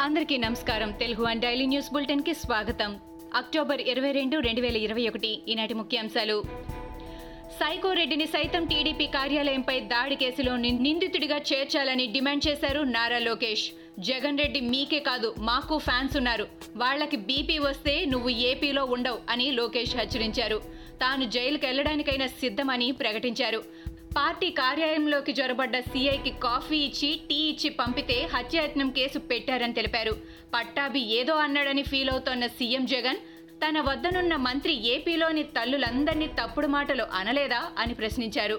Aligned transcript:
అందరికీ 0.00 0.36
నమస్కారం. 0.36 0.90
Telugu 0.90 1.24
one 1.24 1.40
daily 1.40 1.66
news 1.66 1.92
బులెటిన్కి 1.92 2.34
స్వాగతం. 2.34 3.00
అక్టోబర్ 3.34 3.80
ఇరవై 3.80 4.12
రెండు 4.12 4.38
రెండు 4.38 4.60
వేల 4.60 4.76
ఇరవై 4.76 5.08
ఒకటి. 5.08 5.42
ఈనాటి 5.48 5.74
ముఖ్యాంశాలు. 5.74 6.42
సైకో 7.50 7.92
రెడ్డిని 7.92 8.26
సైతం 8.26 8.64
టీడీపీ 8.66 9.06
కార్యాలయంపై 9.06 9.80
దాడి 9.80 10.16
కేసులో 10.16 10.56
నిందితుడిగా 10.56 11.36
చేర్చాలని 11.36 12.06
డిమాండ్ 12.06 12.48
చేశారు 12.48 12.80
నారా 12.80 13.18
లోకేష్. 13.18 13.70
జగన్ 13.98 14.38
రెడ్డి 14.38 14.60
మీకే 14.60 14.98
కాదు 14.98 15.34
మాకు 15.38 15.78
ఫ్యాన్స్ 15.78 16.16
ఉన్నారు. 16.16 16.46
వాళ్ళకి 16.76 17.16
బీపీ 17.16 17.58
వస్తే 17.58 18.04
నువ్వు 18.04 18.28
ఏపీలో 18.28 18.84
ఉండవు 18.84 19.18
అని 19.30 19.50
లోకేష్ 19.50 19.96
హెచ్చరించారు. 19.96 20.56
తాను 21.00 21.24
జైలుకెళ్ళడానికైనా 21.24 22.26
సిద్ధమని 22.26 22.92
ప్రకటించారు. 22.92 23.62
పార్టీ 24.16 24.50
కార్యాలయంలోకి 24.50 25.32
జొరబడ్డ 25.32 25.80
సీఐకి 25.80 26.30
కాఫీ 26.42 26.78
ఇచ్చి 26.78 27.20
టీ 27.28 27.34
ఇచ్చి 27.34 27.68
పంపితే 27.70 28.28
హత్యాయత్నం 28.34 28.90
కేసు 28.90 29.18
పెట్టారని 29.18 29.72
తెలిపారు. 29.72 30.14
పట్టాభి 30.54 31.00
ఏదో 31.00 31.34
అన్నాడని 31.34 31.82
ఫీల్ 31.82 32.10
అవుతోన్న 32.10 32.46
సీఎం 32.46 32.86
జగన్ 32.86 33.20
తన 33.62 33.80
వద్దనున్న 33.80 34.36
మంత్రి 34.36 34.74
ఏపీలోని 34.88 35.42
తల్లులందరినీ 35.42 36.26
తప్పుడు 36.26 36.66
మాటలు 36.66 37.06
అనలేదా 37.12 37.60
అని 37.78 37.94
ప్రశ్నించారు. 37.94 38.58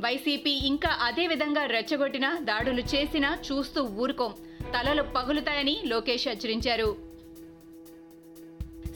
వైసీపీ 0.00 0.50
ఇంకా 0.50 0.90
అదే 1.00 1.26
విధంగా 1.26 1.66
రెచ్చగొట్టినా 1.66 2.38
దాడులు 2.42 2.80
చేసినా 2.94 3.38
చూస్తూ 3.48 3.82
ఊరుకోం. 3.82 4.34
తలలు 4.74 5.02
పగులుతాయని 5.02 5.76
లోకేష్ 5.84 6.28
హెచ్చరించారు. 6.28 7.11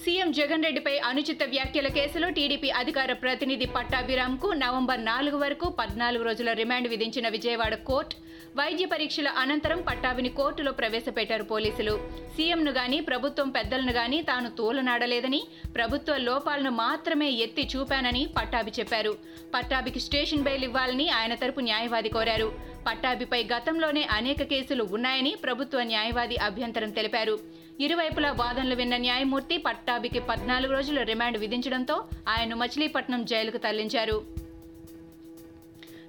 సీఎం 0.07 0.29
జగన్ 0.39 0.65
రెడ్డిపై 0.65 0.93
అనుచిత 1.09 1.43
వ్యాఖ్యల 1.53 1.89
కేసులో 1.95 2.27
టీడీపీ 2.37 2.69
అధికార 2.81 3.13
ప్రతినిధి 3.23 3.67
పట్టాభిరామ్కు 3.77 4.49
నవంబర్ 4.61 5.01
నాలుగు 5.05 5.39
వరకు 5.43 5.67
పద్నాలుగు 5.81 6.25
రోజుల 6.29 6.51
రిమాండ్ 6.61 6.89
విధించిన 6.93 7.27
విజయవాడ 7.37 7.75
కోర్టు 7.89 8.15
వైద్య 8.59 8.85
పరీక్షల 8.93 9.29
అనంతరం 9.43 9.81
పట్టాభిని 9.89 10.31
కోర్టులో 10.39 10.73
ప్రవేశపెట్టారు 10.73 11.45
పోలీసులు. 11.51 11.95
సీఎంను 12.37 12.73
గాని 12.79 13.01
ప్రభుత్వం 13.11 13.51
పెద్దలను 13.57 13.93
గాని 13.99 14.21
తాను 14.31 14.51
తోలనాడలేదని 14.61 15.41
ప్రభుత్వ 15.75 16.17
లోపాలను 16.29 16.73
మాత్రమే 16.85 17.31
ఎత్తి 17.47 17.67
చూపానని 17.75 18.23
పట్టాభి 18.39 18.75
చెప్పారు. 18.79 19.13
పట్టాభికి 19.57 20.03
స్టేషన్ 20.07 20.47
బెయిల్ 20.49 20.67
ఇవ్వాలని 20.71 21.09
ఆయన 21.19 21.35
తరపు 21.43 21.63
న్యాయవాది 21.69 22.13
కోరారు. 22.17 22.49
పట్టాభిపై 22.89 23.43
గతంలోనే 23.53 24.03
అనేక 24.19 24.43
కేసులు 24.55 24.85
ఉన్నాయని 24.97 25.35
ప్రభుత్వ 25.45 25.83
న్యాయవాది 25.93 26.37
అభ్యంతరం 26.49 26.91
తెలిపారు. 26.99 27.37
ఇరువైపులా 27.81 28.33
వాదనలు 28.33 28.75
విన్న 28.75 28.97
న్యాయమూర్తి 28.97 29.57
పట్టాభికి 29.57 30.19
పద్నాలుగు 30.19 30.73
రోజుల 30.73 31.03
రిమాండ్ 31.03 31.39
విధించడంతో 31.39 32.05
ఆయన్ను 32.29 32.57
మచిలీపట్నం 32.57 33.25
జైలుకు 33.25 33.57
తరలించారు. 33.57 34.25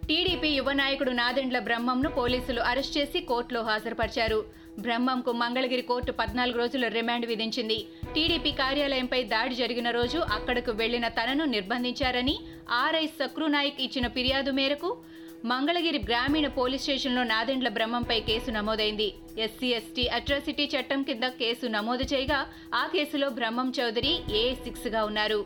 టీడీపీ 0.07 0.49
యువ 0.49 0.71
నాయకుడు 0.71 1.11
నాదెండ్ల 1.11 1.59
బ్రహ్మంను 1.59 2.09
పోలీసులు 2.09 2.61
అరెస్ట్ 2.61 2.97
చేసి 2.97 3.21
కోర్టులో 3.21 3.61
హాజరుపరిచారు. 3.61 4.45
బ్రహ్మంకు 4.79 5.31
మంగళగిరి 5.31 5.81
కోర్టు 5.81 6.11
పద్నాలుగు 6.11 6.57
రోజుల 6.57 6.87
రిమాండ్ 6.87 7.25
విధించింది. 7.25 7.87
టీడీపీ 8.15 8.51
కార్యాలయంపై 8.51 9.23
దాడి 9.23 9.55
జరిగిన 9.55 9.89
రోజు 9.89 10.17
అక్కడకు 10.17 10.71
వెళ్ళిన 10.71 11.07
తనను 11.07 11.45
నిర్బంధించారని 11.45 12.39
ఆర్ఐ 12.71 13.05
సక్రునాయక్ 13.07 13.81
ఇచ్చిన 13.81 14.07
ఫిర్యాదు 14.07 14.51
మేరకు 14.51 14.97
మంగళగిరి 15.45 15.97
గ్రామీణ 15.97 16.47
పోలీస్ 16.47 16.81
స్టేషన్లో 16.81 17.23
నాదెండ్ల 17.23 17.69
బ్రహ్మంపై 17.69 18.19
కేసు 18.19 18.51
నమోదైంది. 18.51 19.13
ఎస్సీ 19.37 19.67
ఎస్టీ 19.67 20.07
అట్రాసిటీ 20.07 20.63
చట్టం 20.63 21.03
కింద 21.03 21.23
కేసు 21.23 21.65
నమోదు 21.67 22.03
చేయగా 22.03 22.39
ఆ 22.73 22.87
కేసులో 22.87 23.29
బ్రహ్మం 23.29 23.73
చౌదరి 23.79 24.35
ఏ 24.37 24.55
సిక్స్గా 24.55 25.05
ఉన్నారు. 25.05 25.45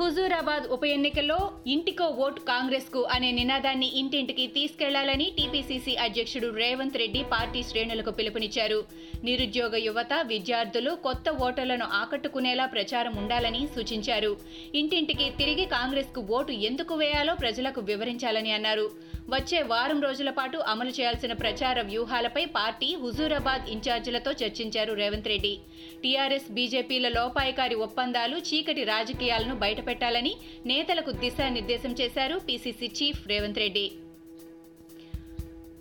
హుజూరాబాద్ 0.00 0.66
ఉప 0.74 0.84
ఎన్నికల్లో 0.96 1.36
ఇంటికో 1.74 2.06
ఓటు 2.24 2.40
కాంగ్రెస్కు 2.50 3.00
అనే 3.14 3.30
నినాదాన్ని 3.38 3.88
ఇంటింటికి 4.00 4.44
తీసుకెళ్ళాలని 4.56 5.26
టీపీసీసీ 5.36 5.94
అధ్యక్షుడు 6.04 6.48
రేవంత్ 6.60 6.98
రెడ్డి 7.02 7.22
పార్టీ 7.32 7.60
శ్రేణులకు 7.70 8.12
పిలుపునిచ్చారు. 8.18 8.78
నిరుద్యోగ 9.28 9.76
యువత 9.86 10.12
విద్యార్థులు 10.32 10.92
కొత్త 11.06 11.30
ఓటర్లను 11.46 11.86
ఆకట్టుకునేలా 12.00 12.66
ప్రచారం 12.74 13.16
ఉండాలని 13.22 13.62
సూచించారు. 13.74 14.32
ఇంటింటికి 14.82 15.26
తిరిగి 15.40 15.66
కాంగ్రెస్కు 15.76 16.22
ఓటు 16.38 16.54
ఎందుకు 16.70 16.94
వేయాలో 16.94 17.34
ప్రజలకు 17.42 17.82
వివరించాలని 17.90 18.52
అన్నారు. 18.58 18.86
వచ్చే 19.36 19.58
వారం 19.72 19.98
రోజుల 20.06 20.30
పాటు 20.38 20.58
అమలు 20.74 20.92
చేయాల్సిన 20.98 21.32
ప్రచార 21.42 21.78
వ్యూహాలపై 21.90 22.44
పార్టీ 22.58 22.90
హుజూరాబాద్ 23.02 23.66
ఇన్ఛార్జీలతో 23.74 24.30
చర్చించారు 24.44 24.94
రేవంత్ 25.02 25.28
రెడ్డి. 25.34 25.52
టీఆర్ఎస్ 26.04 26.48
బీజేపీల 26.58 27.06
లోపాయకారి 27.18 27.76
ఒప్పందాలు 27.88 28.36
చీకటి 28.48 28.82
రాజకీయాలను 28.94 29.54
బయట 29.64 29.80
పెట్టాలని 29.88 30.34
నేతలకు 30.72 31.12
దిశానిర్దేశం 31.22 31.94
చేశారు 32.00 32.38
PCC 32.48 32.90
chief 32.98 33.22
Revanth 33.32 33.62
Reddy. 33.64 33.86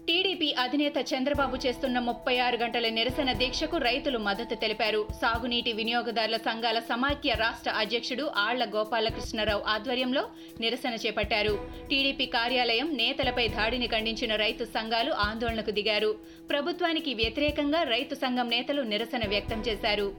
TDP 0.10 0.48
అధినేత 0.64 0.98
చంద్రబాబు 1.10 1.56
చేస్తున్న 1.64 1.98
ముప్పై 2.00 2.34
ఆరు 2.44 2.58
గంటల 2.62 2.90
నిరసన 2.98 3.30
దీక్షకు 3.40 3.78
రైతులు 3.78 4.20
మద్దతు 4.28 4.56
తెలిపారు. 4.62 5.02
సాగునీటి 5.22 5.72
వినియోగదారుల 5.80 6.38
సంఘాల 6.46 6.80
సమాఖ్య 6.92 7.34
రాష్ట్ర 7.42 7.72
అధ్యక్షుడు 7.82 8.26
ఆళ్ళ 8.44 8.66
గోపాలకృష్ణరావు 8.76 9.64
ఆధ్వర్యంలో 9.74 10.24
నిరసన 10.62 10.94
చేపట్టారు. 11.06 11.56
టీడీపీ 11.90 12.28
కార్యాలయం 12.38 12.90
నేతలపై 13.02 13.46
దాడిని 13.58 13.90
ఖండించిన 13.96 14.36
రైతు 14.44 14.66
సంఘాలు 14.78 15.14
ఆందోళనకు 15.28 15.72
దిగారు. 15.80 16.12
ప్రభుత్వానికి 16.50 17.14
వ్యతిరేకంగా 17.14 17.84
రైతు 17.96 18.18
సంఘం 18.24 18.50
నేతలు 18.56 18.84
నిరసన 18.94 19.26
వ్యక్తం 19.36 19.62
చేశారు. 19.68 20.10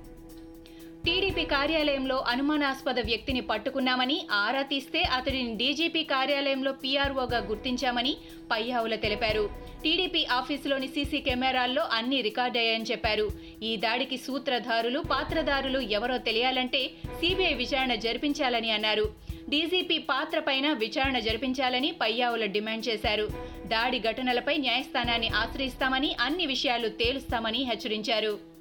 టీడీపీ 1.08 1.44
కార్యాలయంలో 1.44 2.24
అనుమానాస్పద 2.28 2.98
వ్యక్తిని 3.00 3.40
పట్టుకున్నామని 3.40 4.26
ఆరా 4.32 4.62
తీస్తే 4.62 5.02
అతడిని 5.02 5.56
డీజీపీ 5.56 6.02
కార్యాలయంలో 6.02 6.72
పీఆర్ఓగా 6.72 7.38
గుర్తించామని 7.38 8.16
పయ్యావుల 8.50 8.94
తెలిపారు. 8.94 9.50
టీడీపీ 9.84 10.26
ఆఫీసులోని 10.32 10.88
సీసీ 10.88 11.20
కెమెరాల్లో 11.20 11.82
అన్ని 11.82 12.22
రికార్డయ్యాయని 12.22 12.84
చెప్పారు. 12.90 13.30
ఈ 13.62 13.76
దాడికి 13.76 14.16
సూత్రధారులు 14.16 15.00
పాత్రధారులు 15.00 15.78
ఎవరో 15.78 16.18
తెలియాలంటే 16.18 16.90
సీబీఐ 17.20 17.54
విచారణ 17.54 17.94
జరిపించాలని 17.94 18.70
అన్నారు. 18.70 19.14
డీజీపీ 19.48 19.98
పాత్ర 19.98 20.38
పైన 20.38 20.72
విచారణ 20.72 21.18
జరిపించాలని 21.18 21.92
పయ్యావుల 21.92 22.44
డిమాండ్ 22.44 22.88
చేశారు. 22.88 23.28
దాడి 23.66 24.00
ఘటనలపై 24.00 24.56
న్యాయస్థానాన్ని 24.58 25.28
ఆశ్రయిస్తామని 25.28 26.16
అన్ని 26.20 26.46
విషయాలు 26.46 26.88
తేలుస్తామని 26.88 27.64
హెచ్చరించారు. 27.64 28.57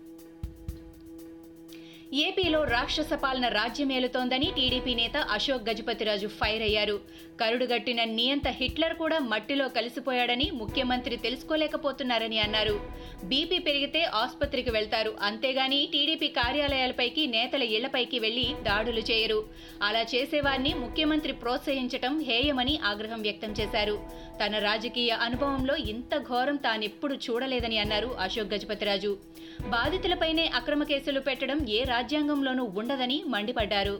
ఏపీలో 2.13 2.63
రాక్షస 2.63 3.13
పాలన 3.13 3.47
రాజ్యమేలుతోందని 3.47 4.51
టీడీపీ 4.55 4.93
నేత 4.93 5.17
అశోక్ 5.17 5.69
గజపతిరాజు 5.69 6.27
ఫైర్ 6.27 6.61
అయ్యారు. 6.61 6.99
కరుడుగట్టిన 7.41 8.03
నియంత 8.03 8.47
హిట్లర్ 8.47 8.93
కూడా 8.93 9.19
మట్టిలో 9.19 9.67
కలిసిపోయాడని 9.67 10.51
ముఖ్యమంత్రి 10.53 11.17
తెలుసుకోలేకపోతున్నారని 11.17 12.39
అన్నారు. 12.39 12.79
బీపీ 13.23 13.59
పెరిగితే 13.59 14.03
ఆసుపత్రికి 14.03 14.69
వెళ్తారు. 14.69 15.15
అంతేగాని 15.21 15.89
టీడీపీ 15.93 16.27
కార్యాలయాలపైకి 16.27 17.27
నేతల 17.27 17.63
ఇళ్ళపైకి 17.63 18.19
వెళ్ళి 18.19 18.55
దాడులు 18.61 18.99
చేయరు. 18.99 19.45
అలా 19.81 20.01
చేసేవారిని 20.01 20.73
ముఖ్యమంత్రి 20.73 21.33
ప్రోత్సహించటం 21.33 22.19
హేయమని 22.19 22.79
ఆగ్రహం 22.83 23.21
వ్యక్తం 23.21 23.51
చేశారు. 23.51 23.99
తన 24.45 24.59
రాజకీయ 24.59 25.09
అనుభవంలో 25.09 25.75
ఇంత 25.75 26.17
ఘోరం 26.17 26.55
తానెప్పుడు 26.55 27.13
చూడలేదని 27.15 27.77
అన్నారు 27.77 28.07
అశోక్ 28.07 28.53
గజపతిరాజు. 28.53 29.17
బాధితులపైనే 29.61 30.47
అక్రమ 30.55 30.83
కేసులు 30.83 31.19
పెట్టడం 31.19 31.67
ఏ 31.69 31.83
రాజ్యాంగంలోనూ 31.97 32.63
ఉండదని 32.79 33.17
మండిపడ్డారు. 33.33 33.95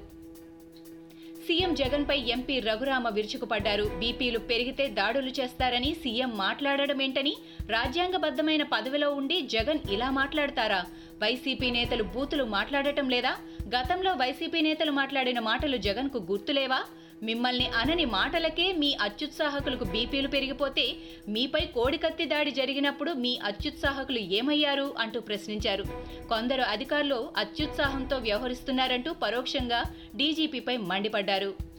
సీఎం 1.45 1.71
జగన్పై 1.79 2.17
ఎంపీ 2.33 2.55
రఘురామ 2.59 3.09
విరుచుకుపడ్డారు. 3.09 3.85
బీపీలు 3.99 4.39
పెరిగితే 4.49 4.85
దాడులు 4.97 5.31
చేస్తారని 5.37 5.91
సీఎం 5.93 6.31
మాట్లాడడమేంటని 6.37 7.33
రాజ్యాంగబద్ధమైన 7.69 8.63
పదవిలో 8.73 9.09
ఉండి 9.19 9.37
జగన్ 9.55 9.79
ఇలా 9.95 10.09
మాట్లాడతారా? 10.19 10.81
వైసీపీ 11.23 11.69
నేతలు 11.77 12.03
బూతులు 12.15 12.43
మాట్లాడటం 12.57 13.09
లేదా? 13.15 13.33
గతంలో 13.75 14.13
వైసీపీ 14.13 14.61
నేతలు 14.61 14.91
మాట్లాడిన 14.91 15.39
మాటలు 15.49 15.77
జగన్కు 15.87 16.21
గుర్తులేవా? 16.31 16.81
మిమ్మల్ని 17.23 17.67
అనని 17.67 18.05
మాటలకే 18.05 18.71
మీ 18.71 18.97
అత్యుత్సాహకులకు 19.01 19.83
బీపీలు 19.83 20.27
పెరిగిపోతే 20.27 20.95
మీపై 21.27 21.59
కోడికత్తి 21.59 22.25
దాడి 22.25 22.51
జరిగినప్పుడు 22.51 23.11
మీ 23.11 23.39
అత్యుత్సాహకులు 23.43 24.19
ఏమయ్యారు 24.19 24.95
అంటూ 24.99 25.19
ప్రశ్నించారు. 25.19 25.83
కొందరు 26.29 26.61
అధికారులు 26.61 27.29
అత్యుత్సాహంతో 27.37 28.17
వ్యవహరిస్తున్నారంటూ 28.17 29.13
పరోక్షంగా 29.13 29.83
డీజీపీపై 30.15 30.77
మండిపడ్డారు. 30.77 31.77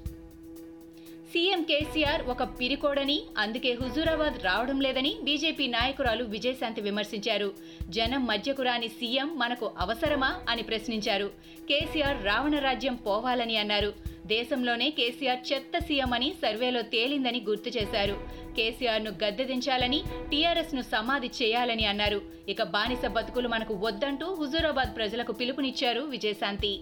సీఎం 1.32 1.62
కేసీఆర్ 1.62 2.22
ఒక 2.22 2.42
పిరికోడని 2.42 3.22
అందుకే 3.38 3.72
హుజూరాబాద్ 3.72 4.44
రావడం 4.44 4.80
లేదని 4.80 5.16
బీజేపీ 5.22 5.66
నాయకురాలు 5.66 6.24
విజయశాంతి 6.24 6.80
విమర్శించారు. 6.80 7.52
జనం 7.88 8.26
మధ్యకు 8.26 8.62
రాని 8.62 8.88
సీఎం 8.88 9.38
మనకు 9.38 9.72
అవసరమా 9.78 10.36
అని 10.48 10.62
ప్రశ్నించారు. 10.62 11.30
కేసీఆర్ 11.68 12.24
రావణ 12.24 12.58
రాజ్యం 12.58 12.94
పోవాలని 12.94 13.56
అన్నారు. 13.56 14.17
దేశంలోనే 14.34 14.86
కేసీఆర్ 14.90 15.42
చెత్త 15.50 15.78
సీఎం 15.78 16.12
అని 16.12 16.28
సర్వేలో 16.42 16.82
తేలిందని 16.94 17.40
గుర్తు 17.48 17.70
చేశారు. 17.78 18.16
కేసీఆర్ను 18.56 19.10
గద్దెదించాలని 19.24 20.00
టీఆర్ఎస్ను 20.30 20.82
సమాధి 20.92 21.30
చేయాలని 21.40 21.84
అన్నారు. 21.92 22.20
ఇక 22.48 22.62
బానిస 22.74 23.04
బతుకులు 23.16 23.48
మనకు 23.48 23.74
వద్దంటూ 23.86 24.28
హుజూరాబాద్ 24.34 24.96
ప్రజలకు 24.96 25.32
పిలుపునిచ్చారు 25.32 26.00
విజయశాంతి. 26.14 26.72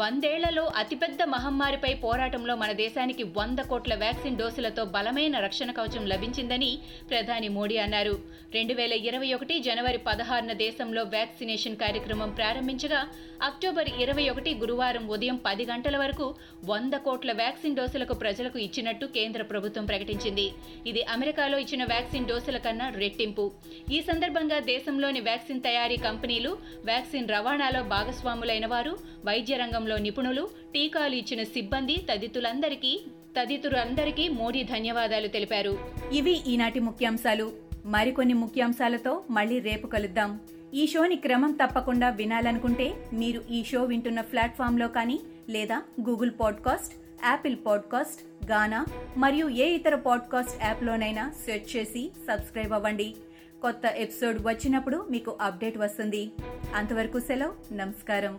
వందేళ్ళలో 0.00 0.62
అతిపెద్ద 0.80 1.22
మహమ్మారిపై 1.32 1.90
పోరాటంలో 2.04 2.54
మన 2.62 2.70
దేశానికి 2.80 3.24
వంద 3.36 3.60
కోట్ల 3.70 3.94
వ్యాక్సిన్ 3.94 4.38
డోసులతో 4.40 4.82
బలమైన 4.94 5.34
రక్షణ 5.44 5.70
కవచం 5.76 6.04
లభించిందని 6.12 6.70
ప్రధాని 7.10 7.48
మోడీ 7.56 7.76
అన్నారు. 7.82 8.14
రెండు 8.56 8.74
వేల 8.78 8.94
ఇరవై 9.08 9.28
ఒకటి 9.36 9.54
జనవరి 9.66 9.98
పదహారున 10.08 10.52
దేశంలో 10.62 11.02
వ్యాక్సినేషన్ 11.14 11.76
కార్యక్రమం 11.76 12.30
ప్రారంభించగా 12.30 13.00
అక్టోబర్ 13.48 13.90
ఇరవై 14.02 14.24
ఒకటి 14.32 14.50
గురువారం 14.62 15.04
ఉదయం 15.14 15.38
పది 15.46 15.64
గంటల 15.70 15.96
వరకు 16.02 16.26
వంద 16.72 16.94
కోట్ల 17.06 17.30
వ్యాక్సిన్ 17.42 17.78
డోసులకు 17.78 18.16
ప్రజలకు 18.24 18.58
ఇచ్చినట్టు 18.66 19.06
కేంద్ర 19.16 19.42
ప్రభుత్వం 19.52 19.86
ప్రకటించింది. 19.92 20.46
ఇది 20.86 21.02
అమెరికాలో 21.16 21.58
ఇచ్చిన 21.64 21.84
వ్యాక్సిన్ 21.92 22.28
డోసుల 22.32 22.60
కన్నా 22.66 22.88
రెట్టింపు. 23.02 23.46
ఈ 23.90 24.00
సందర్భంగా 24.10 24.60
దేశంలోని 24.72 25.22
వ్యాక్సిన్ 25.30 25.64
తయారీ 25.68 26.00
కంపెనీలు 26.08 26.52
వ్యాక్సిన్ 26.90 27.32
రవాణాలో 27.36 27.82
భాగస్వాములైన 27.94 28.66
వారు 28.74 28.94
వైద్య 29.30 29.56
రంగం 29.64 29.82
రంగంలో 29.84 29.98
నిపుణులు 29.98 30.48
టీకాలు 30.74 31.14
ఇచ్చిన 31.14 31.42
సిబ్బంది 31.42 31.96
తదితులందరికీ 32.12 33.00
తదితరులందరికీ 33.40 34.28
మోడీ 34.28 34.62
ధన్యవాదాలు 34.62 35.26
తెలిపారు. 35.26 35.78
ఇవి 36.12 36.42
ఈనాటి 36.46 36.80
ముఖ్యాంశాలు. 36.80 37.52
మరికొన్ని 37.84 38.34
ముఖ్యాంశాలతో 38.34 39.24
మళ్ళీ 39.30 39.58
రేపు 39.58 39.86
కలుద్దాం. 39.86 40.40
ఈ 40.74 40.86
షోని 40.86 41.16
క్రమం 41.16 41.52
తప్పకుండా 41.52 42.08
వినాలనుకుంటే 42.08 42.94
మీరు 43.12 43.44
ఈ 43.50 43.64
షో 43.64 43.84
వింటున్న 43.84 44.20
ప్లాట్ఫామ్లో 44.20 44.88
కానీ 44.88 45.20
లేదా 45.48 45.82
Google 46.08 46.30
podcast 46.40 46.94
Apple 47.24 47.56
podcast 47.66 48.50
Gaana 48.50 48.86
మరియు 49.16 49.48
ఏ 49.48 49.66
ఇతర 49.74 49.94
పాడ్కాస్ట్ 49.94 50.64
యాప్లోనైనా 50.64 51.32
సెర్చ్ 51.44 51.76
చేసి 51.76 52.12
సబ్స్క్రైబ్ 52.28 52.72
అవ్వండి. 52.72 53.14
కొత్త 53.62 53.82
ఎపిసోడ్ 53.96 54.38
వచ్చినప్పుడు 54.42 55.06
మీకు 55.10 55.38
అప్డేట్ 55.40 55.78
వస్తుంది. 55.78 56.30
అంతవరకు 56.74 57.18
సెలవు 57.20 57.74
నమస్కారం. 57.74 58.36